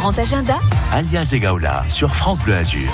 [0.00, 0.58] grand agenda
[0.94, 2.90] Alias Egaola sur France Bleu Azur.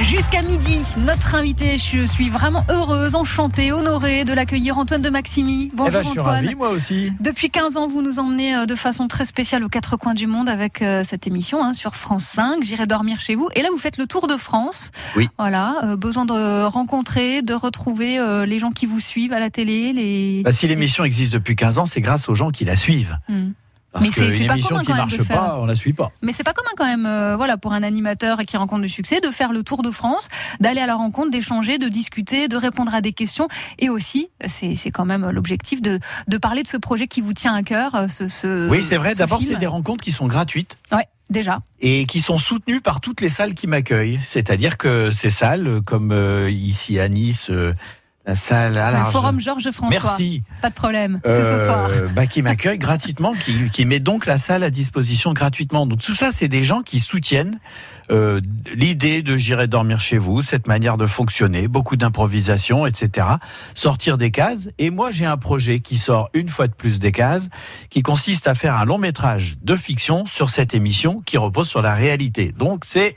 [0.00, 5.70] Jusqu'à midi, notre invité, je suis vraiment heureuse, enchantée, honorée de l'accueillir, Antoine de Maximi.
[5.72, 6.34] Bonjour eh ben, je suis Antoine.
[6.34, 7.12] ravi, moi aussi.
[7.20, 10.26] Depuis 15 ans, vous nous emmenez euh, de façon très spéciale aux quatre coins du
[10.26, 12.64] monde avec euh, cette émission hein, sur France 5.
[12.64, 13.48] J'irai dormir chez vous.
[13.54, 14.90] Et là, vous faites le tour de France.
[15.14, 15.28] Oui.
[15.38, 19.50] Voilà, euh, besoin de rencontrer, de retrouver euh, les gens qui vous suivent à la
[19.50, 19.92] télé.
[19.92, 20.42] Les...
[20.42, 23.16] Bah, si l'émission existe depuis 15 ans, c'est grâce aux gens qui la suivent.
[23.28, 23.50] Hmm.
[23.92, 26.12] Parce Mais c'est- c'est qu'une émission qui marche pas, on la suit pas.
[26.22, 29.20] Mais c'est pas commun quand même, euh, voilà, pour un animateur qui rencontre du succès,
[29.20, 30.28] de faire le tour de France,
[30.60, 33.48] d'aller à la rencontre, d'échanger, de discuter, de répondre à des questions,
[33.80, 35.98] et aussi, c'est quand même l'objectif de,
[36.28, 37.94] de parler de ce projet qui vous tient à cœur.
[37.96, 39.14] euh, Ce, ce- Oui, c'est vrai.
[39.14, 41.58] ce D'abord, c'est des rencontres qui sont gratuites Ouais, déjà.
[41.80, 44.20] et qui sont soutenues par toutes les salles qui m'accueillent.
[44.24, 47.50] C'est-à-dire que ces salles, comme euh, ici à Nice,
[48.30, 50.00] la salle à Le forum Georges François.
[50.04, 50.44] Merci.
[50.62, 51.20] Pas de problème.
[51.24, 51.90] C'est Euh, ce soir.
[52.14, 55.84] bah, qui m'accueille gratuitement, qui, qui met donc la salle à disposition gratuitement.
[55.84, 57.58] Donc tout ça, c'est des gens qui soutiennent
[58.12, 58.40] euh,
[58.72, 63.26] l'idée de j'irai dormir chez vous, cette manière de fonctionner, beaucoup d'improvisation, etc.
[63.74, 64.68] Sortir des cases.
[64.78, 67.48] Et moi, j'ai un projet qui sort une fois de plus des cases,
[67.88, 71.82] qui consiste à faire un long métrage de fiction sur cette émission qui repose sur
[71.82, 72.52] la réalité.
[72.56, 73.16] Donc c'est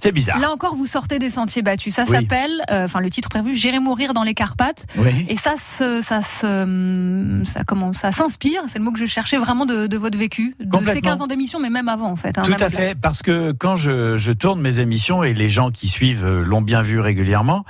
[0.00, 0.38] c'est bizarre.
[0.38, 1.94] Là encore, vous sortez des sentiers battus.
[1.94, 2.16] Ça Oui.
[2.16, 4.86] s'appelle, euh, enfin le titre prévu, J'irai mourir dans les Carpates.
[4.96, 5.26] Oui.
[5.28, 9.36] Et ça, se, ça, se, ça, comment, ça s'inspire, c'est le mot que je cherchais
[9.38, 11.00] vraiment de, de votre vécu, de ces Complètement.
[11.10, 12.38] 15 ans d'émission, mais même avant en fait.
[12.38, 15.70] hein, Tout à fait, parce que quand je, je tourne mes émissions et les gens
[15.70, 17.64] qui suivent euh, l'ont bien vu régulièrement,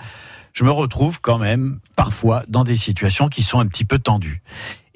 [0.53, 4.43] je me retrouve quand même parfois dans des situations qui sont un petit peu tendues.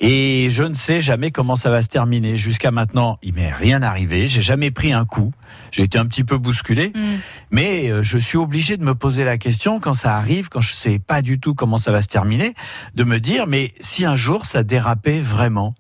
[0.05, 2.37] Et je ne sais jamais comment ça va se terminer.
[2.37, 4.27] Jusqu'à maintenant, il m'est rien arrivé.
[4.27, 5.33] J'ai jamais pris un coup.
[5.71, 7.19] J'ai été un petit peu bousculé, Mm.
[7.53, 10.73] mais euh, je suis obligé de me poser la question quand ça arrive, quand je
[10.73, 12.55] sais pas du tout comment ça va se terminer,
[12.97, 15.75] de me dire mais si un jour ça dérapait vraiment,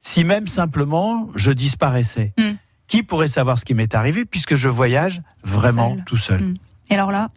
[0.00, 2.52] si même simplement je disparaissais, Mm.
[2.88, 6.04] qui pourrait savoir ce qui m'est arrivé puisque je voyage vraiment Seul.
[6.04, 6.40] tout seul.
[6.42, 6.54] Mm.
[6.90, 7.28] Et alors là,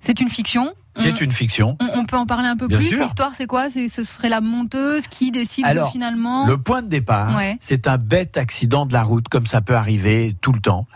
[0.00, 0.72] c'est une fiction.
[0.96, 1.76] C'est on, une fiction.
[1.80, 2.98] on- on peut en parler un peu Bien plus.
[3.00, 3.68] L'histoire, c'est quoi?
[3.68, 6.46] Ce serait la monteuse qui décide Alors, finalement?
[6.46, 7.56] Le point de départ, Ouais.
[7.60, 10.86] c'est un bête accident de la route, comme ça peut arriver tout le temps,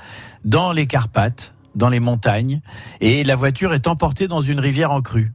[0.45, 2.61] dans les Carpates, dans les montagnes,
[3.01, 5.33] et la voiture est emportée dans une rivière en crue.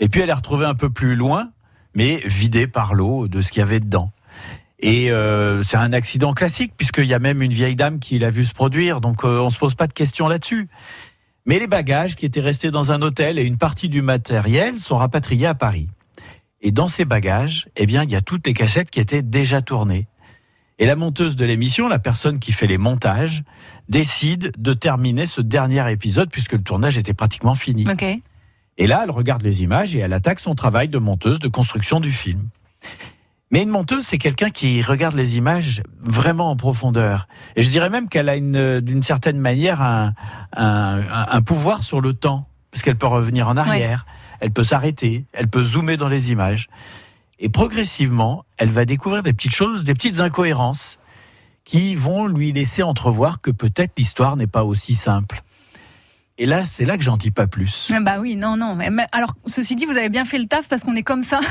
[0.00, 1.50] Et puis elle est retrouvée un peu plus loin,
[1.94, 4.10] mais vidée par l'eau de ce qu'il y avait dedans.
[4.80, 8.30] Et euh, c'est un accident classique, puisqu'il y a même une vieille dame qui l'a
[8.30, 10.68] vu se produire, donc euh, on se pose pas de questions là-dessus.
[11.48, 14.98] Mais les bagages qui étaient restés dans un hôtel et une partie du matériel sont
[14.98, 15.88] rapatriés à Paris.
[16.60, 19.62] Et dans ces bagages, eh bien, il y a toutes les cassettes qui étaient déjà
[19.62, 20.08] tournées.
[20.78, 23.44] Et la monteuse de l'émission, la personne qui fait les montages,
[23.88, 27.84] décide de terminer ce dernier épisode puisque le tournage était pratiquement fini.
[28.76, 31.98] Et là, elle regarde les images et elle attaque son travail de monteuse de construction
[31.98, 32.50] du film.
[33.50, 37.28] Mais une monteuse, c'est quelqu'un qui regarde les images vraiment en profondeur.
[37.56, 40.12] Et je dirais même qu'elle a une, d'une certaine manière un,
[40.54, 44.04] un, un- un pouvoir sur le temps, parce qu'elle peut revenir en arrière,
[44.40, 46.68] elle peut s'arrêter, elle peut zoomer dans les images.
[47.38, 50.98] Et progressivement, elle va découvrir des petites choses, des petites incohérences,
[51.64, 55.42] qui vont lui laisser entrevoir que peut-être l'histoire n'est pas aussi simple.
[56.40, 57.90] Et là, c'est là que j'en dis pas plus.
[57.92, 58.78] Ah Bah oui, non, non.
[59.12, 61.40] Alors, ceci dit, vous avez bien fait le taf parce qu'on est comme ça.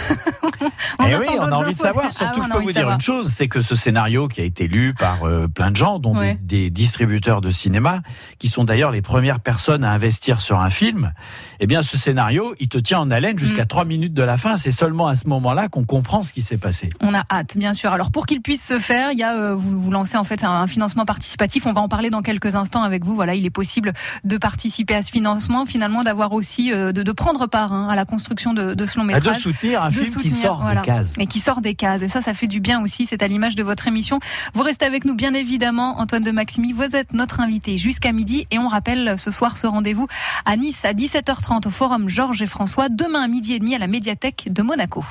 [0.99, 2.05] Eh attend oui, on a envie de savoir.
[2.09, 4.43] Ah, Surtout, on je peux vous dire une chose, c'est que ce scénario qui a
[4.43, 6.37] été lu par euh, plein de gens, dont Ouais.
[6.41, 8.01] des, des distributeurs de cinéma,
[8.39, 11.13] qui sont d'ailleurs les premières personnes à investir sur un film,
[11.59, 13.67] eh bien, ce scénario, il te tient en haleine jusqu'à Mm.
[13.67, 14.57] trois minutes de la fin.
[14.57, 16.89] C'est seulement à ce moment-là qu'on comprend ce qui s'est passé.
[17.01, 17.93] On a hâte, bien sûr.
[17.93, 20.43] Alors pour qu'il puisse se faire, il y a euh, vous, vous lancez en fait
[20.43, 21.65] un, un financement participatif.
[21.67, 23.13] On va en parler dans quelques instants avec vous.
[23.15, 23.93] Voilà, il est possible
[24.23, 27.95] de participer à ce financement, finalement d'avoir aussi euh, de, de prendre part hein, à
[27.95, 29.39] la construction de, de ce long de métrage.
[29.39, 30.81] soutenir un de film qui sort voilà.
[30.81, 31.13] des cases.
[31.17, 32.01] Et qui sort des cases.
[32.01, 33.05] Et ça, ça fait du bien aussi.
[33.05, 34.19] C'est à l'image de votre émission.
[34.53, 36.71] Vous restez avec nous, bien évidemment, Antoine de Maximi.
[36.71, 38.47] Vous êtes notre invité jusqu'à midi.
[38.51, 40.07] Et on rappelle ce soir ce rendez-vous
[40.45, 42.89] à Nice à 17h30 au Forum Georges et François.
[42.89, 45.03] Demain à midi et demi à la médiathèque de Monaco.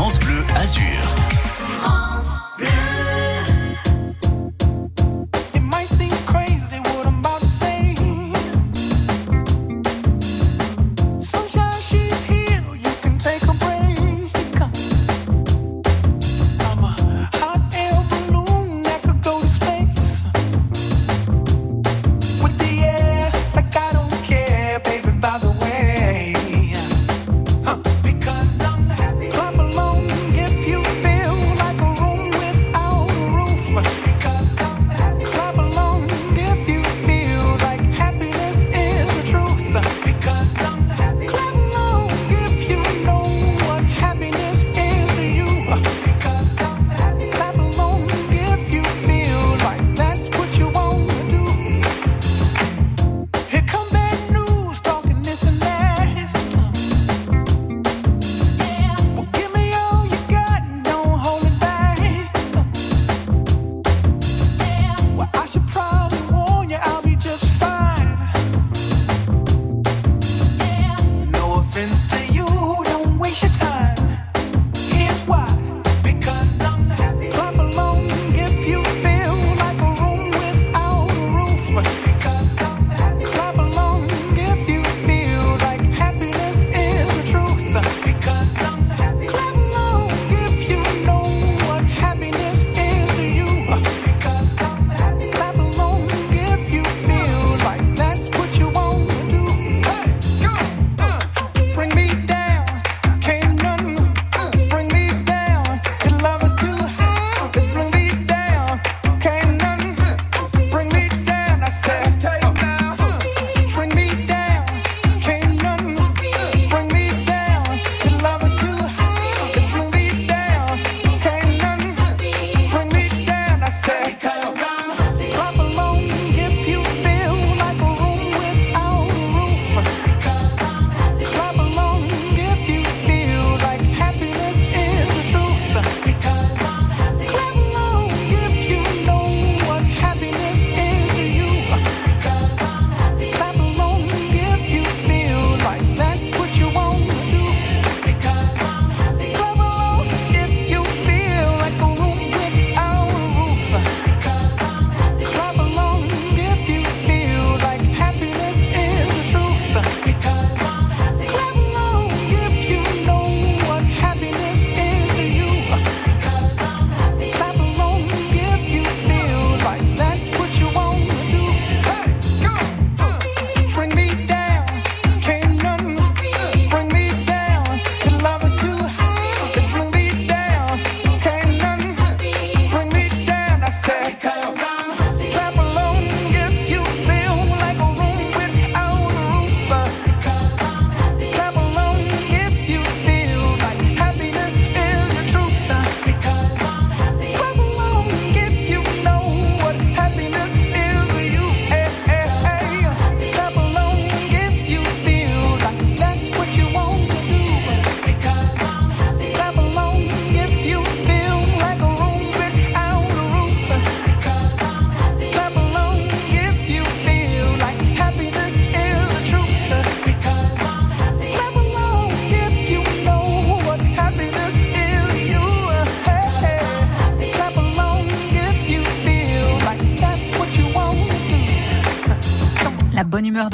[0.00, 2.39] France Bleu Azur.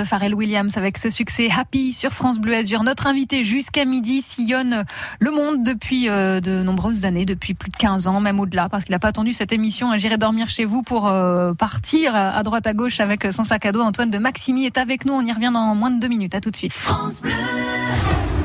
[0.06, 2.82] Pharrell Williams avec ce succès Happy sur France Bleu Azur.
[2.82, 4.84] Notre invité jusqu'à midi sillonne
[5.18, 8.84] le monde depuis euh, de nombreuses années, depuis plus de 15 ans, même au-delà, parce
[8.84, 9.96] qu'il n'a pas attendu cette émission.
[9.98, 13.72] J'irai dormir chez vous pour euh, partir à droite à gauche avec son sac à
[13.72, 13.82] dos.
[13.82, 15.12] Antoine de Maximi est avec nous.
[15.12, 16.34] On y revient dans moins de deux minutes.
[16.34, 16.72] À tout de suite.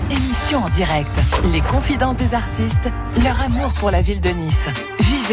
[0.09, 1.11] Émission en direct.
[1.53, 2.89] Les confidences des artistes,
[3.23, 4.67] leur amour pour la ville de Nice.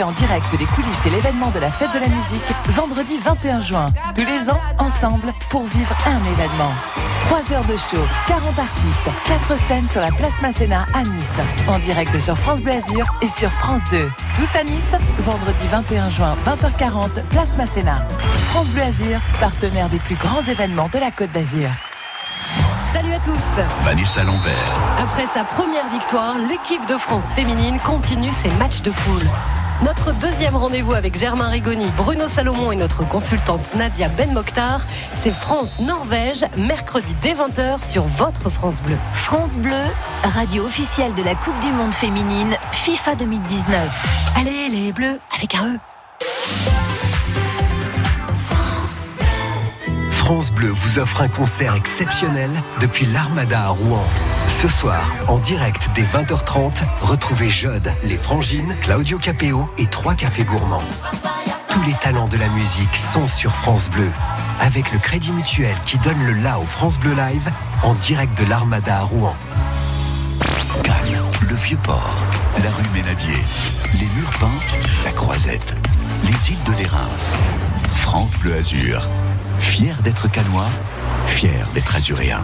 [0.02, 3.87] En direct les coulisses et l'événement de la fête de la musique vendredi 21 juin.
[4.14, 6.71] Tous les ans, ensemble, pour vivre un événement.
[7.28, 11.38] 3 heures de show, 40 artistes, 4 scènes sur la place Masséna à Nice.
[11.67, 14.09] En direct sur France Bleu Azur et sur France 2.
[14.37, 18.07] Tous à Nice, vendredi 21 juin, 20h40, place Masséna.
[18.50, 21.71] France Bleu Azur, partenaire des plus grands événements de la Côte d'Azur.
[22.93, 24.78] Salut à tous Vanessa Lambert.
[25.00, 29.28] Après sa première victoire, l'équipe de France féminine continue ses matchs de poule.
[29.85, 34.80] Notre deuxième rendez-vous avec Germain Rigoni, Bruno Salomon et notre consultante Nadia Ben Mokhtar,
[35.14, 38.97] c'est France-Norvège, mercredi dès 20h sur votre France Bleu.
[39.12, 39.85] France Bleu,
[40.25, 44.32] radio officielle de la Coupe du Monde féminine FIFA 2019.
[44.37, 45.78] Allez les bleus avec un E
[50.11, 54.04] France Bleu vous offre un concert exceptionnel depuis l'Armada à Rouen.
[54.61, 60.43] Ce soir, en direct dès 20h30, retrouvez Jode, les Frangines, Claudio Capéo et trois cafés
[60.43, 60.83] gourmands.
[61.69, 64.11] Tous les talents de la musique sont sur France Bleu.
[64.59, 67.49] Avec le Crédit Mutuel qui donne le la au France Bleu Live
[67.85, 69.37] en direct de l'Armada à Rouen.
[70.83, 72.17] Cannes, le Vieux-Port,
[72.65, 73.45] la rue Ménadier,
[73.95, 74.59] les murs peints,
[75.05, 75.73] la Croisette,
[76.25, 77.07] les îles de l'Érins.
[77.95, 79.07] France Bleu Azur.
[79.61, 80.71] Fier d'être canois,
[81.29, 82.43] fier d'être azuréen.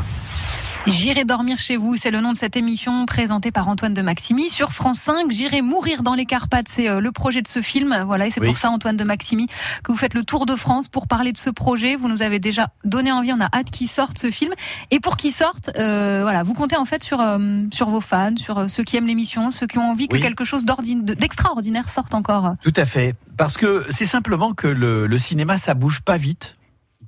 [0.87, 4.51] J'irai dormir chez vous, c'est le nom de cette émission présentée par Antoine de Maximi
[4.51, 5.31] sur France 5.
[5.31, 8.03] J'irai mourir dans les Carpates, c'est euh, le projet de ce film.
[8.07, 8.49] Voilà, et c'est Oui.
[8.49, 9.47] pour ça, Antoine de Maximi,
[9.83, 11.97] que vous faites le tour de France pour parler de ce projet.
[11.97, 14.53] Vous nous avez déjà donné envie, on a hâte qu'il sorte ce film.
[14.91, 18.37] Et pour qu'il sorte, euh, voilà, vous comptez en fait sur, euh, sur vos fans,
[18.37, 22.57] sur ceux qui aiment l'émission, ceux qui ont envie que quelque chose d'extraordinaire sorte encore.
[22.63, 23.15] Tout à fait.
[23.39, 26.57] Parce que c'est simplement que le, le cinéma, ça bouge pas vite.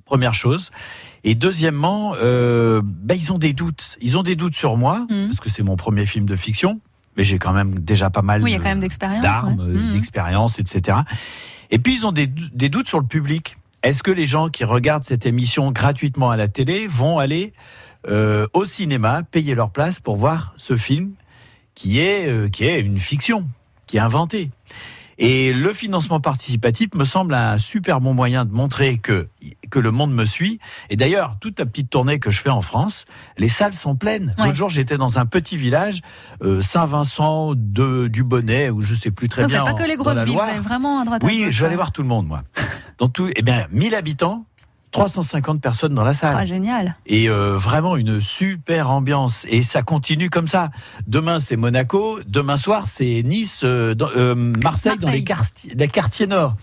[0.05, 0.71] Première chose.
[1.29, 3.97] Et deuxièmement, euh, bah, ils ont des doutes.
[4.01, 5.27] Ils ont des doutes sur moi, Mhm.
[5.27, 6.79] parce que c'est mon premier film de fiction.
[7.17, 8.55] Mais j'ai quand même déjà pas mal Oui,
[9.21, 9.65] d'armes, ouais.
[9.73, 9.91] Mhm.
[9.91, 10.99] d'expérience, etc.
[11.69, 13.57] Et puis ils ont des, des doutes sur le public.
[13.83, 17.53] Est-ce que les gens qui regardent cette émission gratuitement à la télé vont aller
[18.07, 21.11] euh, au cinéma, payer leur place pour voir ce film
[21.75, 23.47] qui est, euh, qui est une fiction,
[23.85, 24.49] qui est inventé
[25.19, 29.27] et le financement participatif me semble un super bon moyen de montrer que,
[29.69, 30.59] que le monde me suit.
[30.89, 33.05] Et d'ailleurs, toute la petite tournée que je fais en France,
[33.37, 34.33] les salles sont pleines.
[34.37, 34.45] Ouais.
[34.45, 36.01] L'autre jour, j'étais dans un petit village,
[36.43, 39.63] euh, Saint-Vincent de, du Bonnet, ou je sais plus très Vous bien.
[39.63, 41.71] pas en- que les grosses villes, vraiment à droite à Oui, gauche, je vais aller
[41.73, 41.77] ouais.
[41.77, 42.43] voir tout le monde, moi.
[42.97, 44.45] Dans tout, eh bien, 1000 habitants,
[44.91, 46.95] 350 personnes dans la salle Ah, génial.
[47.05, 50.69] et euh, vraiment une super ambiance et ça continue comme ça.
[51.07, 55.19] Demain c'est Monaco, demain soir c'est Nice, euh, dans- euh, Marseille, dans Marseille.
[55.19, 56.55] les quartiers, les quartiers nord.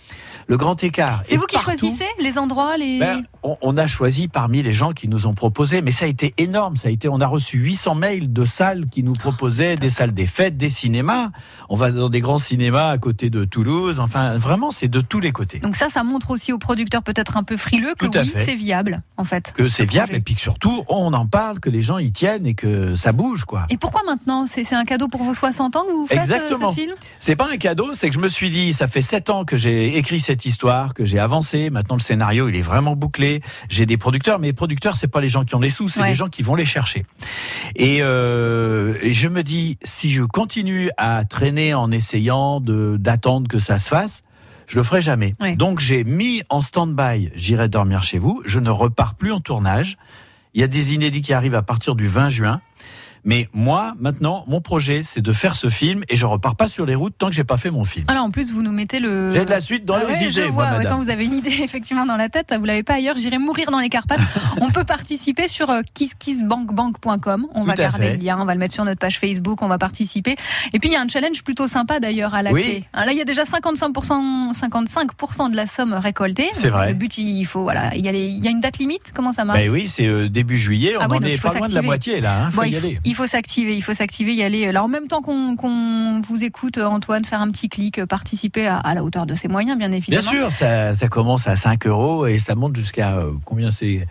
[0.47, 1.23] Le grand écart.
[1.27, 2.99] C'est vous qui partout, choisissez les endroits, les.
[2.99, 6.09] ben, on, on a choisi parmi les gens qui nous ont proposé, mais ça a
[6.09, 6.77] été énorme.
[6.77, 10.13] Ça a été, on a reçu 800 mails de salles qui nous proposaient des salles
[10.13, 11.31] des fêtes, des cinémas.
[11.69, 14.01] On va dans des grands cinémas à côté de Toulouse.
[14.01, 15.59] Enfin, vraiment, c'est de tous les côtés.
[15.59, 19.03] Donc ça, ça montre aussi aux producteurs peut-être un peu frileux que oui, c'est viable,
[19.17, 19.53] en fait.
[19.55, 20.19] Que c'est ce viable projet.
[20.19, 23.13] et puis que surtout, on en parle, que les gens y tiennent et que ça
[23.13, 23.67] bouge, quoi.
[23.71, 24.47] Et pourquoi maintenant?
[24.47, 26.71] C'est un cadeau pour vos 60 ans que vous faites euh, Exactement.
[26.73, 26.93] ce film?
[27.19, 29.57] C'est pas un cadeau, c'est que je me suis dit, ça fait sept ans que
[29.57, 31.71] j'ai écrit cette histoire, que j'ai avancé.
[31.71, 33.41] Maintenant, le scénario, il est vraiment bouclé.
[33.69, 36.01] J'ai des producteurs, mais les producteurs, c'est pas les gens qui ont les sous, c'est
[36.01, 36.09] Ouais.
[36.09, 37.07] les gens qui vont les chercher.
[37.77, 43.59] Et, euh, et je me dis, si je continue à traîner en essayant d'attendre que
[43.59, 44.23] ça se fasse,
[44.67, 45.35] je le ferai jamais.
[45.41, 45.57] Ouais.
[45.57, 47.31] Donc, j'ai mis en stand-by.
[47.35, 48.43] J'irai dormir chez vous.
[48.47, 49.97] Je ne repars plus en tournage.
[50.55, 52.61] Il y a des inédits qui arrivent à partir du 20 juin.
[53.25, 56.85] Mais moi, maintenant, mon projet, c'est de faire ce film et je repars pas sur
[56.87, 58.05] les routes tant que j'ai pas fait mon film.
[58.09, 59.31] Alors en plus, vous nous mettez le.
[59.33, 61.11] J'ai de la suite dans Ah les ouais, je idées, moi, vois, ouais, quand vous
[61.11, 63.17] avez une idée effectivement dans la tête, vous l'avez pas ailleurs.
[63.17, 64.21] J'irai mourir dans les Carpates.
[64.61, 67.47] on peut participer sur euh, kisskissbankbank.com.
[67.55, 68.17] On Tout va garder fait.
[68.17, 70.37] le lien, on va le mettre sur notre page Facebook, on va participer.
[70.73, 72.85] Et puis il y a un challenge plutôt sympa d'ailleurs à la Oui.
[72.95, 76.49] là, il y a déjà 55%, 55% de la somme récoltée.
[76.53, 76.89] C'est vrai.
[76.89, 79.13] Le but, il faut voilà, il y a, les- il y a une date limite.
[79.15, 81.55] Comment ça marche Ben oui, c'est euh, début juillet, on Ah oui, en est pas
[81.55, 82.99] loin de la moitié là, hein, faut y faut, aller.
[83.15, 84.73] Il faut s'activer, il faut s'activer, y aller.
[84.73, 88.93] Là, en même temps qu'on vous écoute, Antoine, faire un petit clic, euh, participer à,
[88.93, 90.31] la hauteur de ses moyens, bien Bien évidemment.
[90.31, 94.07] sûr, ça, ça commence à 5 euros et ça monte jusqu'à euh, combien c'est?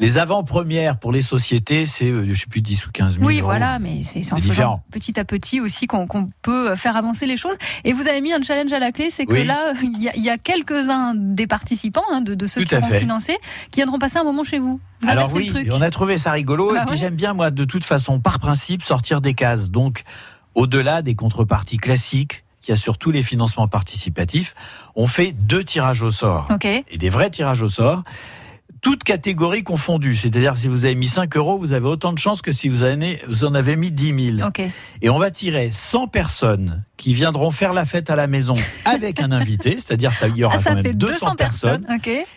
[0.00, 3.38] Les avant-premières pour les sociétés, c'est, euh, je sais plus, 10 ou 15 000 Oui,
[3.38, 3.46] euros.
[3.46, 6.06] voilà, mais c'est en faisant petit à petit aussi qu'on
[6.42, 7.56] peut faire avancer les choses.
[7.84, 9.44] Et vous avez mis un challenge à la clé, c'est que Oui.
[9.44, 12.76] là, il y a, il y a quelques-uns des participants, hein, de, de ceux Tout
[12.76, 13.00] qui fait.
[13.00, 13.36] financer,
[13.72, 14.80] qui viendront passer un moment chez vous.
[15.00, 16.72] Vous Alors oui, on a trouvé ça rigolo.
[16.72, 16.96] Bah et puis ouais.
[16.96, 19.70] j'aime bien, moi, de toute façon, par principe, sortir des cases.
[19.70, 20.04] Donc,
[20.54, 24.54] au-delà des contreparties classiques qu'il y a sur tous les financements participatifs,
[24.94, 26.46] on fait deux tirages au sort.
[26.64, 28.04] Et des vrais tirages au sort.
[28.80, 30.16] Toutes catégories confondues.
[30.16, 32.82] C'est-à-dire, si vous avez mis 5 euros, vous avez autant de chances que si vous,
[32.82, 34.46] en avez- vous en avez mis 10 000.
[34.48, 34.62] Ok.
[35.02, 38.54] Et on va tirer 100 personnes qui viendront faire la fête à la maison
[38.84, 39.72] avec un invité.
[39.72, 41.84] C'est-à-dire, ça, il y aura Ah, ça quand même fait 200, personnes.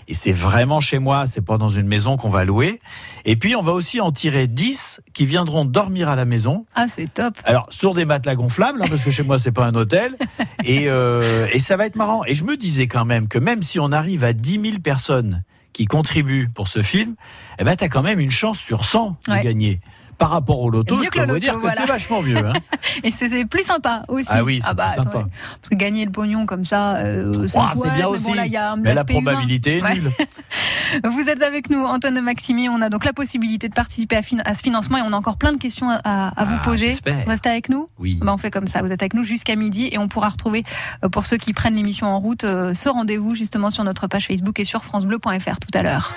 [0.07, 2.79] Et c'est vraiment chez moi, c'est pas dans une maison qu'on va louer.
[3.25, 6.65] Et puis on va aussi en tirer 10 qui viendront dormir à la maison.
[6.73, 7.35] Ah, c'est top.
[7.43, 10.15] Alors sur des matelas gonflables, hein, parce que chez moi c'est pas un hôtel.
[10.63, 12.23] Et, euh, et ça va être marrant.
[12.25, 15.43] Et je me disais quand même que même si on arrive à 10 000 personnes
[15.81, 17.15] qui contribuent pour ce film,
[17.57, 19.41] eh ben t'as quand même une chance sur 100 de Ouais.
[19.43, 19.79] gagner.
[20.21, 21.81] Par rapport au loto, Mieux je peux vous dire que voilà.
[21.81, 22.37] c'est vachement mieux.
[22.37, 22.53] Hein.
[23.03, 24.27] Et c'est plus sympa aussi.
[24.29, 25.23] Ah oui, c'est bah, plus sympa.
[25.59, 27.57] Parce que gagner le pognon comme ça, euh, c'est
[27.89, 29.03] bien mais aussi, bon, là, il y a un mais la humain.
[29.05, 29.95] probabilité est Ouais.
[29.95, 30.11] nulle.
[31.11, 32.69] Vous êtes avec nous, Antoine de Maximi.
[32.69, 35.53] On a donc la possibilité de participer à, ce financement et on a encore plein
[35.53, 36.93] de questions à, à vous Ah, poser.
[37.25, 38.19] restez avec nous Oui.
[38.21, 38.81] Ben, on fait comme ça.
[38.83, 40.63] Vous êtes avec nous jusqu'à midi et on pourra retrouver,
[41.03, 44.27] euh, pour ceux qui prennent l'émission en route, euh, ce rendez-vous justement sur notre page
[44.27, 46.13] Facebook et sur FranceBleu.fr tout à l'heure.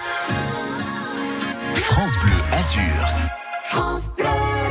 [1.74, 3.33] France Bleu Azur.
[3.76, 4.63] Ain't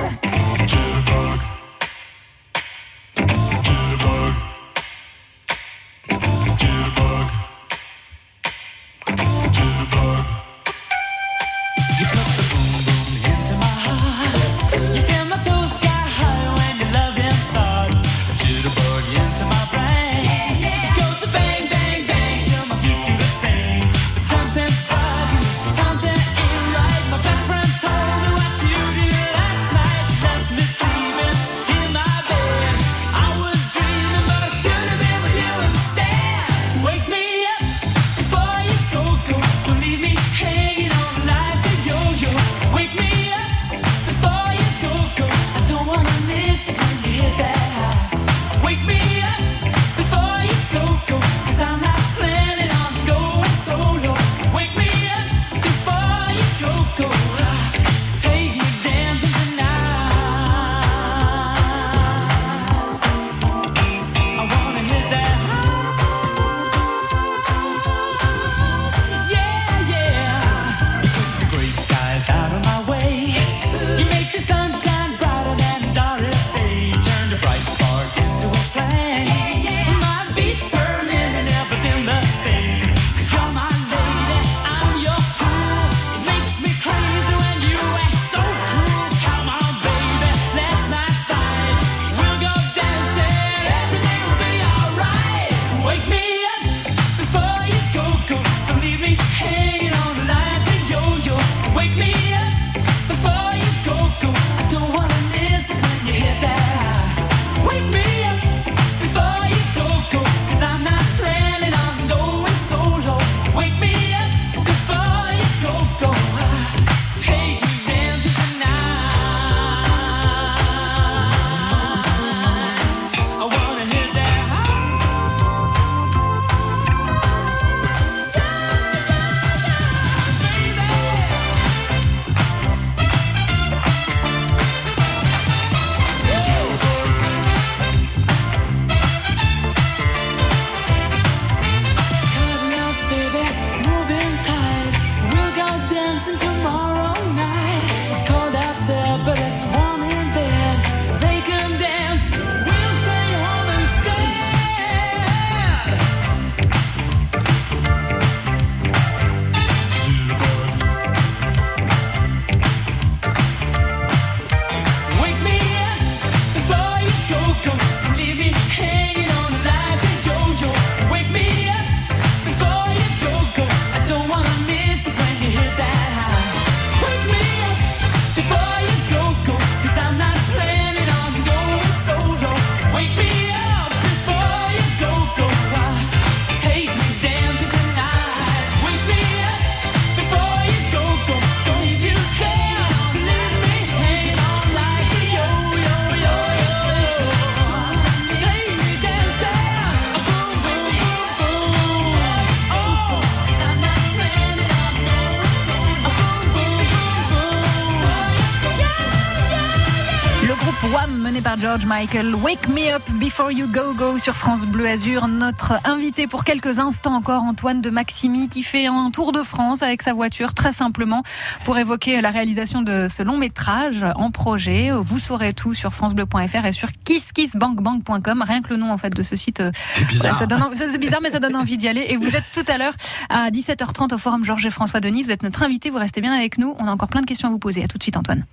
[211.93, 212.34] Michael.
[212.34, 215.27] Wake me up before you go go sur France Bleu Azur.
[215.27, 219.84] Notre invité pour quelques instants encore, Antoine de Maximi, qui fait un tour de France
[219.84, 221.21] avec sa voiture, très simplement,
[221.65, 224.89] pour évoquer la réalisation de ce long métrage en projet.
[224.89, 228.43] Vous saurez tout sur francebleu.fr et sur kisskissbankbank.com.
[228.47, 229.62] Rien que le nom, en fait, de ce site.
[229.91, 230.36] C'est bizarre.
[230.36, 232.08] Ça donne, c'est bizarre, mais ça donne envie d'y aller.
[232.10, 232.93] Et vous êtes tout à l'heure
[233.29, 235.21] à 17h30 au Forum Georges et François Denis.
[235.21, 235.91] Vous êtes notre invité.
[235.91, 236.75] Vous restez bien avec nous.
[236.79, 237.84] On a encore plein de questions à vous poser.
[237.84, 238.45] À tout de suite, Antoine.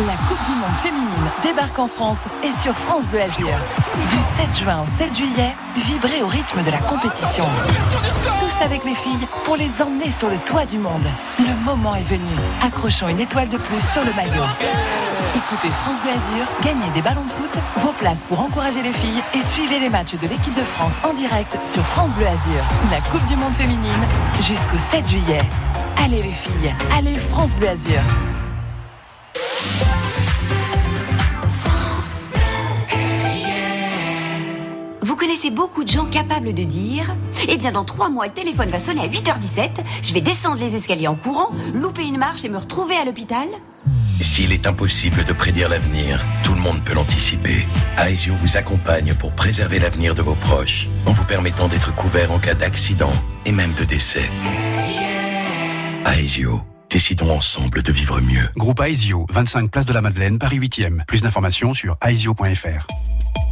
[0.00, 3.46] La Coupe du Monde féminine débarque en France et sur France Bleu Azur.
[4.10, 7.44] Du 7 juin au 7 juillet, vibrez au rythme de la compétition.
[8.40, 11.06] Tous avec les filles pour les emmener sur le toit du monde.
[11.38, 12.34] Le moment est venu.
[12.60, 14.42] Accrochons une étoile de plus sur le maillot.
[15.36, 19.22] Écoutez France Bleu Azur, gagnez des ballons de foot, vos places pour encourager les filles
[19.32, 22.64] et suivez les matchs de l'équipe de France en direct sur France Bleu Azur.
[22.90, 24.08] La Coupe du Monde féminine
[24.42, 25.42] jusqu'au 7 juillet.
[26.04, 28.00] Allez les filles, allez France Bleu Azur.
[35.34, 37.12] Connaissez beaucoup de gens capables de dire
[37.48, 40.76] Eh bien, dans trois mois, le téléphone va sonner à 8h17, je vais descendre les
[40.76, 43.48] escaliers en courant, louper une marche et me retrouver à l'hôpital
[44.20, 47.66] S'il est impossible de prédire l'avenir, tout le monde peut l'anticiper.
[47.98, 52.38] Aesio vous accompagne pour préserver l'avenir de vos proches, en vous permettant d'être couvert en
[52.38, 53.12] cas d'accident
[53.44, 54.30] et même de décès.
[56.06, 58.48] Aesio, décidons ensemble de vivre mieux.
[58.54, 61.04] Groupe Aesio, 25 place de la Madeleine, Paris 8e.
[61.06, 62.86] Plus d'informations sur aesio.fr.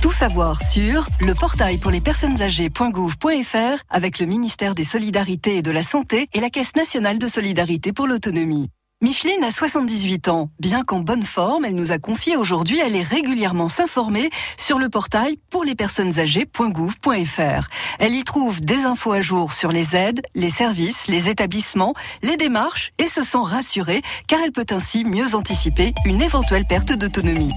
[0.00, 5.62] Tout savoir sur le portail pour les personnes âgées.gouv.fr avec le ministère des Solidarités et
[5.62, 8.68] de la Santé et la Caisse nationale de solidarité pour l'autonomie.
[9.02, 10.48] Micheline a 78 ans.
[10.60, 15.38] Bien qu'en bonne forme, elle nous a confié aujourd'hui aller régulièrement s'informer sur le portail
[15.50, 17.68] pour les personnes âgées.gouv.fr.
[17.98, 22.36] Elle y trouve des infos à jour sur les aides, les services, les établissements, les
[22.36, 27.52] démarches et se sent rassurée car elle peut ainsi mieux anticiper une éventuelle perte d'autonomie.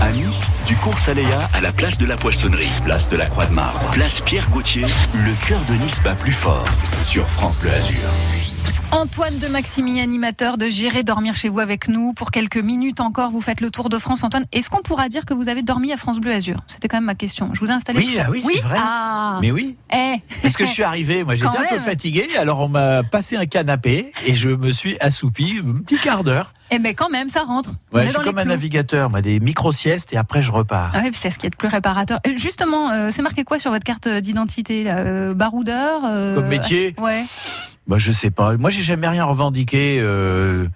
[0.00, 3.46] À Nice, du cours Saléa à la place de la Poissonnerie, place de la Croix
[3.46, 6.66] de Marbre, place Pierre Gauthier, le cœur de Nice bat plus fort
[7.02, 8.37] sur France Bleu Azur.
[8.90, 12.14] Antoine de Maximi, animateur de J'irai dormir chez vous avec nous.
[12.14, 14.24] Pour quelques minutes encore, vous faites le tour de France.
[14.24, 16.62] Antoine, est-ce qu'on pourra dire que vous avez dormi à France Bleu Azur?
[16.66, 17.50] C'était quand même ma question.
[17.52, 17.98] Je vous ai installé.
[18.00, 18.78] Oui, ah oui, c'est vrai.
[18.80, 19.38] Ah.
[19.42, 19.76] Mais oui.
[19.92, 20.14] Eh.
[20.40, 23.44] Parce que je suis arrivé, moi j'étais un peu fatigué, alors on m'a passé un
[23.46, 26.54] canapé et je me suis assoupi un petit quart d'heure.
[26.70, 27.72] Eh ben quand même, ça rentre.
[27.92, 30.92] Ouais, je suis comme un navigateur, moi, des micro-siestes et après je repars.
[30.94, 32.20] Ah oui, c'est ce qui est le plus réparateur.
[32.26, 36.94] Euh, Justement, euh, c'est marqué quoi sur votre carte d'identité Euh, Baroudeur euh, Comme métier
[36.98, 37.24] Ouais.
[37.88, 38.56] Bah, je sais pas.
[38.56, 39.98] Moi, j'ai jamais rien revendiqué.
[40.00, 40.68] Euh,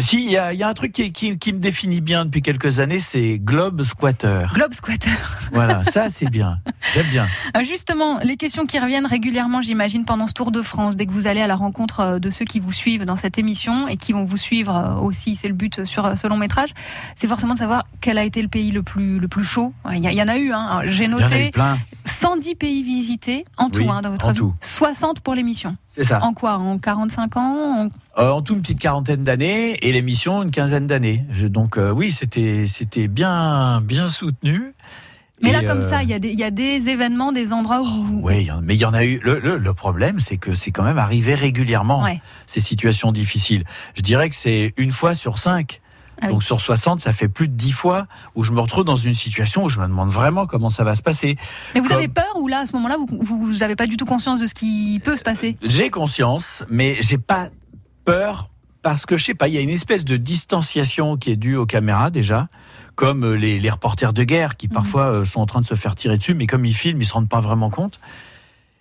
[0.00, 2.24] si, il y a, il y a un truc qui, qui- qui me définit bien
[2.24, 4.46] depuis quelques années, c'est Globe Squatter.
[4.54, 5.10] Globe Squatter.
[5.52, 6.58] Voilà, ça c'est bien.
[6.94, 7.26] J'aime bien.
[7.56, 11.10] Euh, Justement, les questions qui reviennent régulièrement, j'imagine, pendant ce Tour de France, dès que
[11.10, 13.96] vous allez à la rencontre euh, de ceux qui vous suivent dans cette émission et
[13.96, 16.70] qui vont vous suivre euh, aussi, c'est le but sur ce long métrage,
[17.16, 19.72] c'est forcément de savoir quel a été le pays le plus, le plus chaud.
[19.90, 20.82] Il y, en a eu, hein.
[20.84, 21.78] j'ai eu noté plein.
[22.04, 24.38] 110 pays visités en tout Oui, hein, dans votre en vie.
[24.38, 24.54] tout.
[24.60, 25.76] 60 pour l'émission.
[25.90, 26.22] C'est ça.
[26.22, 26.56] En quoi?
[26.58, 27.86] En 45 ans?
[27.86, 27.88] En-
[28.22, 31.24] Euh, en tout, une petite quarantaine d'années et l'émission, une quinzaine d'années.
[31.44, 34.74] Donc, euh, oui, c'était bien, bien soutenu.
[35.40, 37.30] Mais Et, là, comme euh, ça, il y, a des- il y a des événements,
[37.30, 38.20] des endroits où vous...
[38.24, 39.20] Oui, mais il y en a eu.
[39.22, 42.20] Le, le- le problème, c'est que c'est quand même arrivé régulièrement Ouais.
[42.48, 43.62] ces situations difficiles.
[43.94, 45.80] Je dirais que c'est une fois sur cinq.
[46.20, 46.32] Ah oui.
[46.32, 49.14] Donc sur 60, ça fait plus de 10 fois où je me retrouve dans une
[49.14, 51.36] situation où je me demande vraiment comment ça va se passer.
[51.74, 53.96] Mais vous Comme- avez peur ou là, à ce moment-là, vous vous avez pas du
[53.96, 55.56] tout conscience de ce qui peut se passer?
[55.62, 57.48] J'ai conscience, mais j'ai pas
[58.04, 58.50] peur
[58.82, 61.56] parce que je sais pas, il y a une espèce de distanciation qui est due
[61.56, 62.48] aux caméras déjà,
[62.94, 65.74] comme euh, les, les reporters de guerre qui parfois euh, sont en train de se
[65.74, 68.00] faire tirer dessus, mais comme ils filment, ils se rendent pas vraiment compte.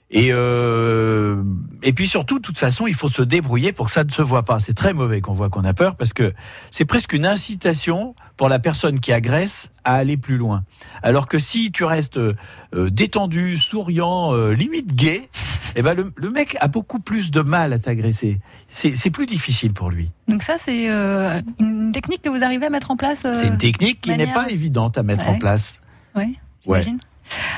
[0.09, 1.43] Et euh,
[1.83, 4.21] et puis surtout, de toute façon, il faut se débrouiller pour que ça ne se
[4.21, 4.59] voit pas.
[4.61, 6.33] C'est très mauvais qu'on voit qu'on a peur parce que
[6.71, 10.63] c'est presque une incitation pour la personne qui agresse à aller plus loin.
[11.03, 12.35] Alors que si tu restes euh,
[12.73, 15.27] détendu, souriant, euh, limite gay,
[15.75, 18.39] eh ben le, le mec a beaucoup plus de mal à t'agresser.
[18.69, 20.09] C'est plus difficile pour lui.
[20.29, 23.47] Donc ça, c'est euh, une technique que vous arrivez à mettre en place euh, C'est
[23.47, 25.35] une technique qui n'est pas évidente à mettre Ouais.
[25.35, 25.81] en place.
[26.15, 26.81] Oui, Ouais.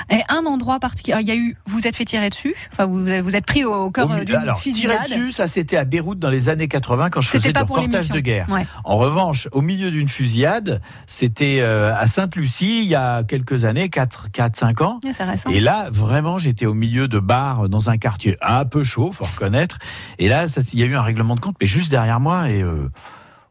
[0.10, 3.05] Et un endroit particulier, il y a eu, vous êtes fait tirer dessus, enfin vous
[3.23, 6.19] vous êtes pris au, cœur euh, milieu- d'une alors, tirer dessus, ça c'était à Beyrouth
[6.19, 8.47] dans les années 80 quand je faisais du reportage de guerre.
[8.49, 8.65] Ouais.
[8.84, 13.89] En revanche, au milieu d'une fusillade, c'était euh, à Sainte-Lucie il y a quelques années,
[13.89, 14.99] 4 4 5 ans.
[15.03, 15.12] Ouais.
[15.55, 19.25] Et là, vraiment, j'étais au milieu de bars dans un quartier un peu chaud, faut
[19.25, 19.77] reconnaître.
[20.17, 22.49] Et là, ça, il y a eu un règlement de compte, mais juste derrière moi,
[22.49, 22.89] et euh,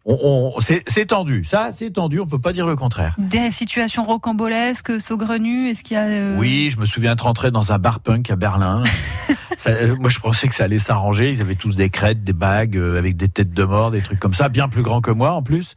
[0.09, 1.45] on, on- c'est tendu.
[1.45, 2.19] Ça, c'est tendu.
[2.21, 3.15] On peut pas dire le contraire.
[3.19, 6.05] Des situations rocambolesques, saugrenues, est-ce qu'il y a...
[6.07, 8.83] euh, Oui, je me souviens de rentrer dans un bar punk à Berlin.
[9.57, 11.31] Ça, euh, moi, je pensais que ça allait s'arranger.
[11.33, 14.19] Ils avaient tous des crêtes, des bagues euh, avec des têtes de mort, des trucs
[14.21, 15.75] comme ça, bien plus grands que moi en plus.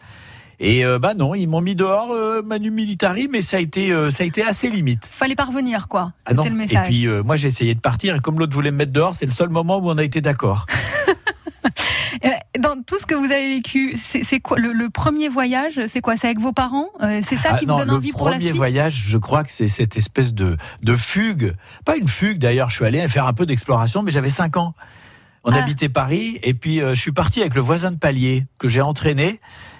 [0.63, 3.91] Et euh, bah non, ils m'ont mis dehors euh, Manu Militari, mais ça a été
[3.91, 5.07] euh, ça a été assez limite.
[5.09, 6.11] Fallait parvenir, quoi.
[6.27, 6.43] Ah non.
[6.43, 6.85] Le Et message.
[6.85, 9.25] puis euh, moi j'ai essayé de partir et comme l'autre voulait me mettre dehors, c'est
[9.25, 10.67] le seul moment où on a été d'accord.
[12.23, 12.29] Euh,
[12.59, 16.15] Dans tout ce que vous avez vécu, c'est quoi le, le premier voyage C'est quoi
[16.17, 18.25] C'est avec vos parents Euh, C'est ça Ah qui non, vous donne le envie pour
[18.27, 18.55] la premier suite?
[18.57, 21.55] voyage, je crois que c'est cette espèce de de fugue,
[21.85, 22.69] pas une fugue d'ailleurs.
[22.69, 24.73] Je suis allé faire un peu d'exploration, mais j'avais 5 ans.
[25.43, 25.57] On Ah.
[25.57, 28.81] habitait Paris et puis euh, je suis parti avec le voisin de palier que j'ai
[28.81, 29.39] entraîné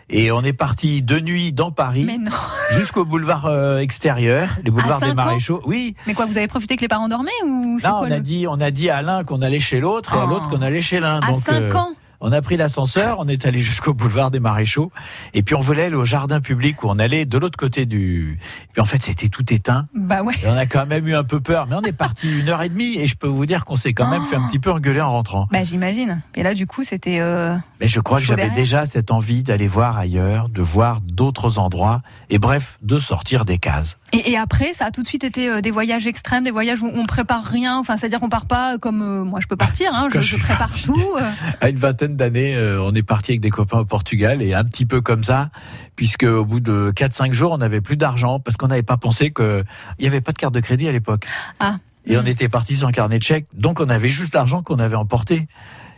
[0.09, 2.09] et on est parti de nuit dans Paris
[2.71, 5.61] jusqu'au boulevard euh, extérieur, les boulevards des Maréchaux.
[5.65, 5.95] Oui.
[6.07, 8.21] Mais quoi, vous avez profité que les parents dormaient ou Non, quoi on a le-
[8.21, 10.81] dit on a dit à l'un qu'on allait chez l'autre et à l'autre qu'on allait
[10.81, 11.19] chez l'un.
[11.21, 14.39] À Donc 5 euh, ans on a pris l'ascenseur, on est allé jusqu'au boulevard des
[14.39, 14.91] Maréchaux,
[15.33, 18.39] et puis on voulait aller au jardin public où on allait de l'autre côté du.
[18.63, 19.85] Et puis en fait, c'était tout éteint.
[19.95, 20.33] Bah ouais.
[20.43, 22.61] Et on a quand même eu un peu peur, mais on est parti une heure
[22.61, 24.25] et demie, et je peux vous dire qu'on s'est quand même Oh.
[24.29, 25.47] fait un petit peu engueuler en rentrant.
[25.51, 26.21] Bah j'imagine.
[26.35, 27.19] Et là, du coup, c'était.
[27.19, 31.57] euh, Mais je crois que j'avais déjà cette envie d'aller voir ailleurs, de voir d'autres
[31.57, 33.97] endroits, et bref, de sortir des cases.
[34.13, 36.83] Et, et après, ça a tout de suite été euh, des voyages extrêmes, des voyages
[36.83, 37.77] où on prépare rien.
[37.79, 39.91] Enfin, c'est-à-dire qu'on part pas comme euh, moi, je peux partir.
[39.95, 40.83] Hein, je, prépare parti.
[40.83, 41.01] tout.
[41.17, 41.21] euh.
[41.61, 44.63] À une vingtaine d'années, euh, on est parti avec des copains au Portugal et un
[44.63, 45.49] petit peu comme ça,
[45.95, 49.31] puisque au bout de 4-5 jours, on n'avait plus d'argent parce qu'on n'avait pas pensé
[49.31, 49.65] qu'il
[49.99, 51.25] n'y avait pas de carte de crédit à l'époque.
[51.59, 51.77] Ah.
[52.05, 54.95] Et on était parti sans carnet de chèque, donc on avait juste l'argent qu'on avait
[54.95, 55.47] emporté.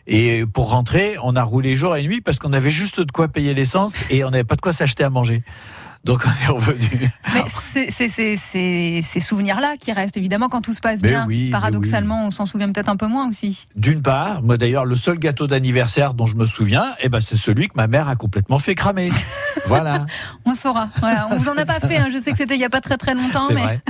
[0.05, 3.29] Et pour rentrer, on a roulé jour et nuit parce qu'on avait juste de quoi
[3.29, 5.43] payer l'essence et on n'avait pas de quoi s'acheter à manger.
[6.03, 7.09] Donc on est revenu.
[7.33, 11.25] Mais c'est- ces souvenirs-là qui restent évidemment quand tout se passe Mais bien.
[11.25, 13.67] oui, Paradoxalement, on s'en souvient peut-être un peu moins aussi.
[13.77, 17.37] D'une part, moi d'ailleurs, le seul gâteau d'anniversaire dont je me souviens, eh ben, c'est
[17.37, 19.11] celui que ma mère a complètement fait cramer.
[19.67, 20.05] voilà.
[20.45, 20.89] On saura.
[20.99, 21.97] Voilà, on vous en a pas fait.
[21.97, 22.09] hein.
[22.13, 23.81] Je sais que c'était il y a pas très très longtemps, C'est mais vrai.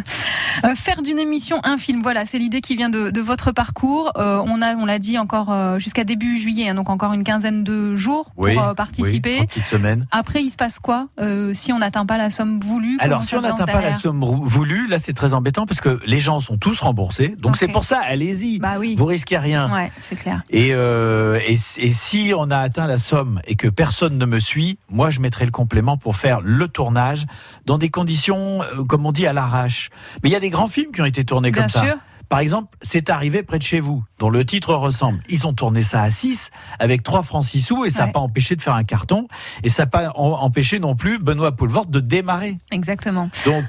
[0.64, 4.12] Euh, faire d'une émission un film, voilà, c'est l'idée qui vient de, de votre parcours.
[4.18, 7.24] Euh, on a, on l'a dit encore euh, jusqu'à début juillet, hein, donc encore une
[7.24, 9.30] quinzaine de jours pour Oui, participer.
[9.32, 10.04] oui, trois petites semaines.
[10.12, 11.08] Après, il se passe quoi
[11.54, 12.98] si on n'atteint pas la somme voulue?
[13.00, 16.20] Alors, si on n'atteint pas la somme voulue, là, c'est très embêtant parce que les
[16.20, 17.36] gens sont tous remboursés.
[17.38, 18.60] Donc, c'est pour ça, allez-y.
[18.60, 18.96] Bah oui.
[18.98, 19.72] Vous risquez rien.
[19.74, 20.44] Ouais, c'est clair.
[20.50, 24.78] Et, et, et si on a atteint la somme et que personne ne me suit,
[24.90, 27.26] moi, je mettrai le complément pour faire le tournage
[27.66, 29.90] dans des conditions, comme on dit, à l'arrache.
[30.24, 31.82] Mais il y a des grands films qui ont été tournés Bien comme ça.
[31.84, 31.96] sûr.
[32.30, 35.20] Par exemple, c'est arrivé près de chez vous, dont le titre ressemble.
[35.30, 38.12] Ils ont tourné ça à 6 avec 3 francs 6 sous et ça n'a Ouais.
[38.14, 39.28] pas empêché de faire un carton
[39.62, 42.58] et ça n'a pas empêché non plus Benoît Poulvord de démarrer.
[42.72, 43.30] Exactement.
[43.46, 43.66] Donc,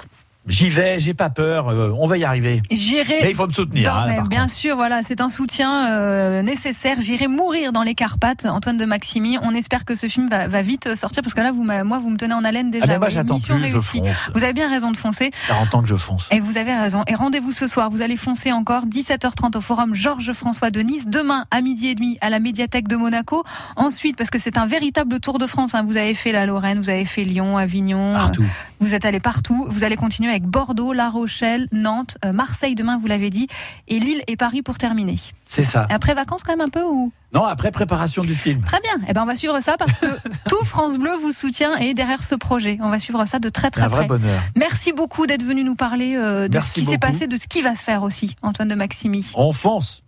[0.47, 2.63] j'y vais, j'ai pas peur, euh, on va y arriver.
[2.71, 3.19] J'irai.
[3.23, 3.95] Mais il faut me soutenir.
[3.95, 4.53] hein, bien contre.
[4.53, 6.97] sûr, voilà, c'est un soutien euh, nécessaire.
[7.01, 9.39] J'irai mourir dans les Carpates, Antoine de Maximi.
[9.43, 12.11] On espère que ce film va, va vite sortir parce que là, vous, moi, vous
[12.11, 12.85] me tenez en haleine déjà.
[12.85, 13.99] Ah, mais moi, j'attends plus, je réussie.
[13.99, 14.31] fonce.
[14.35, 15.31] Vous avez bien raison de foncer.
[15.49, 16.29] 40 ans que je fonce.
[16.31, 17.03] Et vous avez raison.
[17.07, 17.91] Et rendez-vous ce soir.
[17.91, 21.09] Vous allez foncer encore 17h30 au forum Georges-François de Nice.
[21.09, 23.45] Demain à midi et demi à la médiathèque de Monaco.
[23.77, 25.75] Ensuite, parce que c'est un véritable tour de France.
[25.75, 28.15] hein, vous avez fait la Lorraine, vous avez fait Lyon, Avignon.
[28.15, 28.43] Partout.
[28.43, 28.47] euh,
[28.81, 29.67] Vous êtes allé partout.
[29.71, 33.49] Vous allez continuer avec Bordeaux, La Rochelle, Nantes, euh, Marseille demain, vous l'avez dit,
[33.89, 35.19] et Lille et Paris pour terminer.
[35.47, 35.87] C'est ça.
[35.91, 37.13] Après vacances quand même un peu ou?
[37.33, 38.63] Non, après préparation du film.
[38.63, 38.95] Très bien.
[39.09, 40.07] Eh ben on va suivre ça parce que
[40.49, 42.79] tout France Bleu vous soutient et est derrière ce projet.
[42.81, 44.19] On va suivre ça de très très un vrai près.
[44.19, 44.41] bonheur.
[44.57, 47.49] Merci beaucoup d'être venu nous parler euh, de Merci ce qui s'est passé, de ce
[47.49, 49.27] qui va se faire aussi, Antoine de Maximi.
[49.35, 50.04] On fonce.